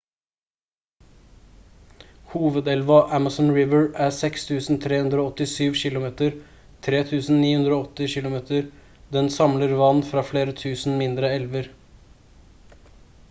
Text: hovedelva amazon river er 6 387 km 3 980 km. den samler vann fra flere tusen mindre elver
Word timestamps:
hovedelva 2.29 2.95
amazon 3.17 3.49
river 3.57 3.83
er 4.05 4.15
6 4.19 4.45
387 4.53 5.75
km 5.83 6.07
3 6.87 7.01
980 7.09 8.15
km. 8.15 8.39
den 9.17 9.29
samler 9.37 9.75
vann 9.83 10.01
fra 10.13 10.25
flere 10.31 10.57
tusen 10.63 10.97
mindre 11.03 11.31
elver 11.35 11.71